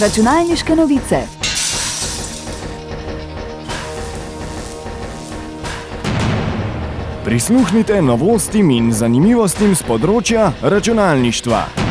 Računalniške 0.00 0.76
novice. 0.76 1.16
Prisluhnite 7.24 8.02
novostim 8.02 8.70
in 8.70 8.90
zanimivostim 8.92 9.76
z 9.78 9.86
področja 9.86 10.50
računalništva. 10.62 11.83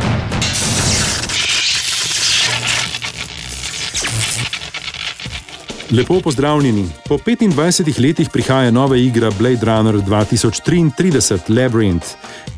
Lepo 5.98 6.22
pozdravljeni. 6.22 6.86
Po 7.10 7.18
25 7.18 8.02
letih 8.02 8.30
prihaja 8.30 8.72
nova 8.72 8.98
igra 8.98 9.32
Blade 9.40 9.66
Runner 9.66 9.96
2033 9.96 11.40
Labyrinth. 11.50 12.08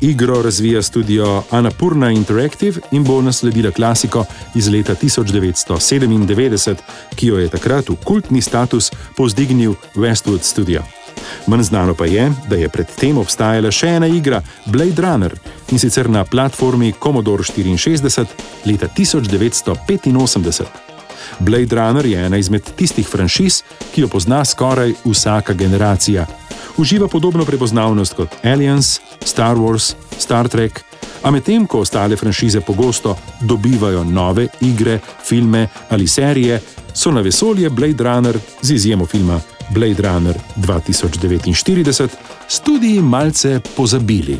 Igro 0.00 0.42
razvija 0.42 0.82
studio 0.82 1.42
Annapurna 1.50 2.10
Interactive 2.10 2.80
in 2.90 3.04
bo 3.04 3.22
nasledila 3.22 3.70
klasiko 3.70 4.24
iz 4.54 4.68
leta 4.68 4.94
1997, 4.94 6.74
ki 7.14 7.26
jo 7.26 7.38
je 7.38 7.48
takrat 7.48 7.88
v 7.88 7.96
kultni 8.04 8.42
status 8.42 8.92
povzdignil 9.16 9.74
Westwood 9.94 10.42
Studio. 10.42 10.82
Manj 11.46 11.62
znano 11.62 11.94
pa 11.94 12.04
je, 12.04 12.32
da 12.48 12.56
je 12.56 12.68
predtem 12.68 13.18
obstajala 13.18 13.70
še 13.70 13.86
ena 13.86 14.06
igra 14.06 14.42
Blade 14.66 15.02
Runner 15.02 15.38
in 15.70 15.78
sicer 15.78 16.10
na 16.10 16.24
platformi 16.24 16.92
Commodore 17.02 17.42
64 17.42 18.26
leta 18.64 18.88
1985. 18.96 20.85
Blade 21.38 21.76
Runner 21.76 22.06
je 22.06 22.26
ena 22.26 22.36
izmed 22.36 22.62
tistih 22.76 23.08
franšiz, 23.08 23.62
ki 23.94 24.00
jo 24.00 24.08
pozna 24.08 24.44
skoraj 24.44 24.94
vsaka 25.04 25.52
generacija. 25.52 26.26
Uživa 26.76 27.08
podobno 27.08 27.44
prepoznavnost 27.44 28.14
kot 28.14 28.28
Aliens, 28.44 29.00
Star 29.24 29.56
Wars, 29.56 29.94
Star 30.18 30.48
Trek, 30.48 30.80
a 31.22 31.30
medtem 31.30 31.66
ko 31.66 31.80
ostale 31.80 32.16
franšize 32.16 32.60
pogosto 32.60 33.16
dobivajo 33.40 34.04
nove 34.04 34.48
igre, 34.60 34.98
filme 35.24 35.68
ali 35.90 36.06
serije, 36.06 36.60
so 36.94 37.10
na 37.10 37.20
vesolje 37.20 37.70
Blade 37.70 38.04
Runner, 38.04 38.38
z 38.62 38.70
izjemo 38.70 39.06
filma 39.06 39.40
Blade 39.70 40.02
Runner 40.02 40.38
2049, 40.56 42.08
studiji 42.48 43.02
malce 43.02 43.60
pozabili. 43.76 44.38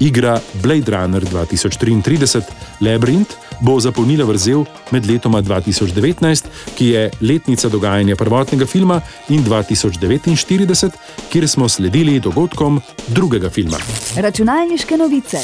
Igra 0.00 0.40
Blade 0.62 0.96
Runner 0.96 1.24
2033 1.24 2.40
Labyrinth 2.80 3.45
bo 3.60 3.80
zapolnila 3.80 4.24
vrzel 4.24 4.64
med 4.90 5.06
letoma 5.06 5.42
2019, 5.42 6.44
ki 6.74 6.86
je 6.86 7.10
letnica 7.20 7.68
dogajanja 7.68 8.16
prvotnega 8.16 8.66
filma, 8.66 9.00
in 9.28 9.44
2049, 9.44 10.90
kjer 11.32 11.48
smo 11.48 11.68
sledili 11.68 12.20
dogodkom 12.20 12.80
drugega 13.08 13.50
filma. 13.50 13.78
Računalniške 14.16 14.96
novice. 14.96 15.38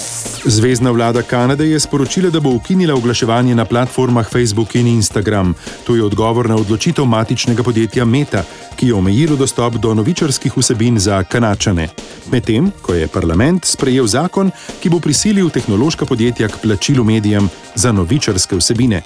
Zvezdna 0.44 0.90
vlada 0.90 1.22
Kanade 1.22 1.66
je 1.68 1.80
sporočila, 1.80 2.30
da 2.30 2.40
bo 2.40 2.50
ukinila 2.50 2.94
oglaševanje 2.94 3.54
na 3.54 3.64
platformah 3.64 4.30
Facebook 4.30 4.74
in 4.74 4.86
Instagram. 4.86 5.54
To 5.86 5.96
je 5.96 6.04
odgovor 6.04 6.48
na 6.48 6.56
odločitev 6.56 7.04
matičnega 7.04 7.62
podjetja 7.62 8.04
Meta, 8.04 8.44
ki 8.82 8.88
je 8.88 8.94
omejilo 8.94 9.36
dostop 9.36 9.74
do 9.78 9.94
novičarskih 9.94 10.56
vsebin 10.56 10.98
za 10.98 11.22
kanačane. 11.22 11.88
Medtem 12.32 12.72
ko 12.82 12.94
je 12.94 13.06
parlament 13.06 13.64
sprejel 13.64 14.06
zakon, 14.10 14.50
ki 14.82 14.90
bo 14.90 14.98
prisilil 14.98 15.50
tehnološka 15.54 16.06
podjetja 16.06 16.48
k 16.48 16.58
plačilu 16.62 17.04
medijem 17.04 17.46
za 17.74 17.92
novičarske 17.92 18.58
vsebine. 18.58 19.02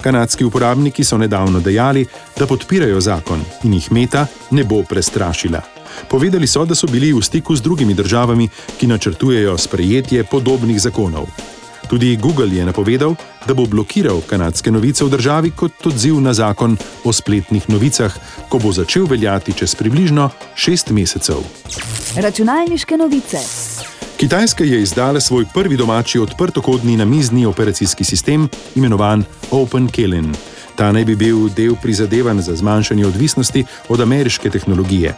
Kanadski 0.00 0.44
uporabniki 0.44 1.04
so 1.04 1.18
nedavno 1.18 1.60
dejali, 1.60 2.06
da 2.38 2.46
podpirajo 2.46 3.00
zakon 3.00 3.44
in 3.68 3.76
jih 3.76 3.92
Meta 3.92 4.26
ne 4.50 4.64
bo 4.64 4.80
prestrašila. 4.82 5.60
Povedali 6.08 6.46
so, 6.46 6.64
da 6.64 6.74
so 6.74 6.88
bili 6.88 7.12
v 7.12 7.20
stiku 7.20 7.56
z 7.56 7.60
drugimi 7.60 7.94
državami, 7.94 8.48
ki 8.80 8.86
načrtujejo 8.86 9.58
sprejetje 9.58 10.24
podobnih 10.24 10.80
zakonov. 10.80 11.28
Tudi 11.88 12.16
Google 12.16 12.56
je 12.56 12.64
napovedal, 12.64 13.14
da 13.46 13.54
bo 13.54 13.66
blokiral 13.66 14.20
kanadske 14.28 14.70
novice 14.70 15.04
v 15.04 15.10
državi 15.10 15.50
kot 15.56 15.86
odziv 15.86 16.20
na 16.20 16.34
zakon 16.34 16.76
o 17.04 17.12
spletnih 17.12 17.64
novicah, 17.68 18.12
ko 18.48 18.58
bo 18.58 18.72
začel 18.72 19.06
veljati 19.08 19.52
čez 19.52 19.74
približno 19.74 20.30
šest 20.54 20.90
mesecev. 20.90 21.40
Računalniške 22.16 22.96
novice. 22.96 23.40
Kitajska 24.18 24.64
je 24.64 24.82
izdala 24.82 25.20
svoj 25.20 25.46
prvi 25.54 25.76
domači 25.76 26.18
odprtokodni 26.18 26.96
namizni 26.96 27.46
operacijski 27.46 28.04
sistem, 28.04 28.48
imenovan 28.74 29.24
OpenKellen. 29.50 30.34
Ta 30.76 30.92
naj 30.92 31.04
bi 31.04 31.16
bil 31.16 31.48
del 31.56 31.74
prizadevanj 31.82 32.40
za 32.40 32.56
zmanjšanje 32.56 33.06
odvisnosti 33.06 33.64
od 33.88 34.00
ameriške 34.00 34.50
tehnologije. 34.50 35.14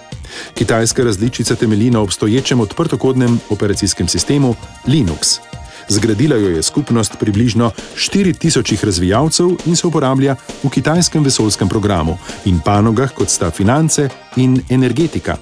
Kitajska 0.54 1.04
različica 1.04 1.54
temelji 1.54 1.90
na 1.90 2.00
obstoječem 2.00 2.60
odprtokodnem 2.60 3.40
operacijskem 3.50 4.08
sistemu 4.08 4.54
Linux. 4.86 5.49
Zgradila 5.90 6.36
jo 6.36 6.48
je 6.48 6.62
skupnost 6.62 7.18
približno 7.18 7.70
4000 7.96 8.84
razvijalcev 8.84 9.48
in 9.66 9.76
se 9.76 9.86
uporablja 9.86 10.36
v 10.62 10.68
kitajskem 10.70 11.24
vesolskem 11.24 11.68
programu 11.68 12.18
in 12.44 12.60
panogah 12.64 13.10
kot 13.14 13.28
sta 13.28 13.50
finance 13.50 14.08
in 14.36 14.60
energetika. 14.68 15.36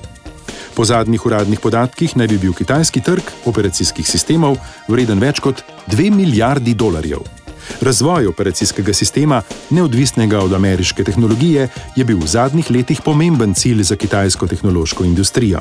Po 0.74 0.84
zadnjih 0.84 1.26
uradnih 1.26 1.60
podatkih 1.60 2.16
naj 2.16 2.26
bi 2.28 2.38
bil 2.38 2.52
kitajski 2.52 3.00
trg 3.00 3.22
operacijskih 3.44 4.08
sistemov 4.08 4.56
vreden 4.88 5.20
več 5.20 5.40
kot 5.40 5.60
2 5.92 6.08
milijardi 6.16 6.74
dolarjev. 6.74 7.20
Razvoj 7.80 8.26
operacijskega 8.26 8.94
sistema, 8.94 9.42
neodvisnega 9.70 10.40
od 10.40 10.52
ameriške 10.52 11.04
tehnologije, 11.04 11.68
je 11.96 12.04
bil 12.04 12.16
v 12.18 12.26
zadnjih 12.26 12.70
letih 12.70 13.04
pomemben 13.04 13.54
cilj 13.54 13.82
za 13.82 13.96
kitajsko 13.96 14.46
tehnološko 14.46 15.04
industrijo. 15.04 15.60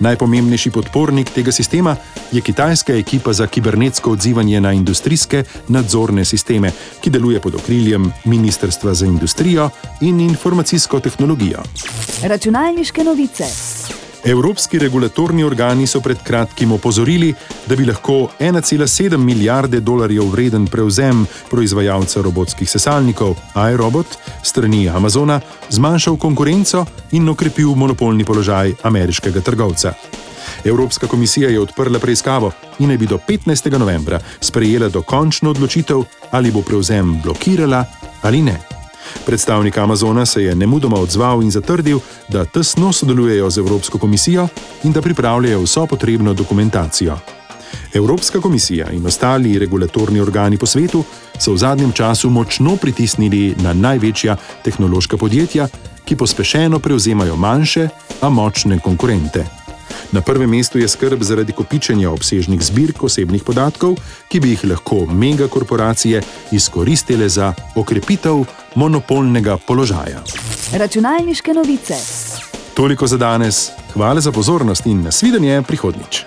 Najpomembnejši 0.00 0.70
podpornik 0.70 1.30
tega 1.30 1.52
sistema 1.52 1.96
je 2.32 2.40
kitajska 2.40 2.94
ekipa 2.94 3.32
za 3.32 3.46
kibernetsko 3.46 4.10
odzivanje 4.12 4.60
na 4.60 4.72
industrijske 4.72 5.44
nadzorne 5.68 6.24
sisteme, 6.24 6.72
ki 7.00 7.10
deluje 7.10 7.40
pod 7.40 7.54
okriljem 7.54 8.12
Ministrstva 8.24 8.94
za 8.94 9.06
industrijo 9.06 9.70
in 10.00 10.20
informacijsko 10.20 11.00
tehnologijo. 11.00 11.62
Računalniške 12.22 13.04
novice. 13.04 13.44
Evropski 14.24 14.78
regulatorni 14.78 15.44
organi 15.44 15.86
so 15.86 16.00
pred 16.00 16.18
kratkim 16.22 16.72
opozorili, 16.72 17.34
da 17.66 17.76
bi 17.76 17.84
lahko 17.84 18.28
1,7 18.40 19.16
milijarde 19.16 19.80
dolarjev 19.80 20.30
vreden 20.30 20.66
prevzem 20.66 21.26
proizvajalca 21.50 22.22
robotskih 22.22 22.70
sesalnikov 22.70 23.34
iRobot 23.72 24.06
strani 24.42 24.88
Amazona 24.88 25.40
zmanjšal 25.70 26.16
konkurenco 26.16 26.84
in 27.10 27.28
okrepil 27.28 27.74
monopolni 27.74 28.24
položaj 28.24 28.74
ameriškega 28.82 29.40
trgovca. 29.40 29.92
Evropska 30.64 31.06
komisija 31.06 31.50
je 31.50 31.60
odprla 31.60 31.98
preiskavo 31.98 32.52
in 32.78 32.88
naj 32.88 32.98
bi 32.98 33.06
do 33.06 33.18
15. 33.28 33.78
novembra 33.78 34.20
sprejela 34.40 34.88
dokončno 34.88 35.50
odločitev, 35.50 36.04
ali 36.30 36.50
bo 36.50 36.62
prevzem 36.62 37.20
blokirala 37.22 37.84
ali 38.22 38.42
ne. 38.42 38.71
Predstavnik 39.26 39.78
Amazona 39.78 40.26
se 40.26 40.42
je 40.42 40.54
nemudoma 40.54 40.96
odzval 40.96 41.42
in 41.42 41.50
zatrdil, 41.50 41.98
da 42.28 42.44
tesno 42.44 42.92
sodelujejo 42.92 43.50
z 43.50 43.58
Evropsko 43.58 43.98
komisijo 43.98 44.48
in 44.84 44.92
da 44.92 45.02
pripravljajo 45.02 45.62
vso 45.62 45.86
potrebno 45.86 46.34
dokumentacijo. 46.34 47.18
Evropska 47.94 48.40
komisija 48.40 48.90
in 48.90 49.06
ostali 49.06 49.58
regulatorni 49.58 50.20
organi 50.20 50.58
po 50.58 50.66
svetu 50.66 51.04
so 51.38 51.52
v 51.52 51.58
zadnjem 51.58 51.92
času 51.92 52.30
močno 52.30 52.76
pritisnili 52.76 53.54
na 53.58 53.72
največja 53.72 54.36
tehnološka 54.64 55.16
podjetja, 55.16 55.68
ki 56.04 56.16
pospešeno 56.16 56.78
prevzemajo 56.78 57.36
manjše, 57.36 57.88
a 58.20 58.28
močne 58.28 58.78
konkurente. 58.78 59.44
Na 60.12 60.20
prvem 60.20 60.50
mestu 60.50 60.78
je 60.78 60.88
skrb 60.88 61.22
zaradi 61.22 61.52
kopičenja 61.52 62.10
obsežnih 62.10 62.62
zbirk 62.62 63.02
osebnih 63.02 63.42
podatkov, 63.42 63.96
ki 64.28 64.40
bi 64.40 64.50
jih 64.52 64.64
lahko 64.64 65.06
megakorporacije 65.06 66.22
izkoristile 66.52 67.28
za 67.28 67.54
okrepitev 67.74 68.44
monopolnega 68.74 69.56
položaja. 69.66 70.22
Računalniške 70.72 71.54
novice. 71.54 71.94
Toliko 72.74 73.06
za 73.06 73.16
danes, 73.16 73.70
hvala 73.94 74.20
za 74.20 74.32
pozornost 74.32 74.86
in 74.86 75.02
nasvidenje 75.02 75.62
prihodnič. 75.62 76.24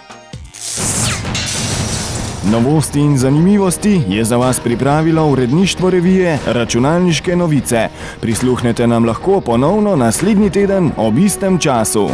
Novosti 2.52 3.00
in 3.00 3.18
zanimivosti 3.18 4.02
je 4.08 4.24
za 4.24 4.38
vas 4.38 4.60
pripravilo 4.60 5.28
uredništvo 5.28 5.90
revije 5.90 6.40
Računalniške 6.46 7.36
novice. 7.36 7.90
Prisluhnete 8.22 8.88
nam 8.88 9.06
lahko 9.06 9.42
ponovno 9.42 9.96
naslednji 9.96 10.50
teden 10.50 10.92
ob 10.98 11.18
istem 11.18 11.60
času. 11.60 12.10